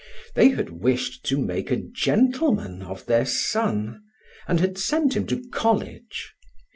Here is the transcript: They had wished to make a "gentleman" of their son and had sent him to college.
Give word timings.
They 0.33 0.49
had 0.49 0.81
wished 0.81 1.23
to 1.27 1.37
make 1.37 1.69
a 1.69 1.75
"gentleman" 1.77 2.81
of 2.81 3.05
their 3.05 3.23
son 3.23 4.01
and 4.47 4.59
had 4.59 4.79
sent 4.79 5.15
him 5.15 5.27
to 5.27 5.43
college. 5.49 6.31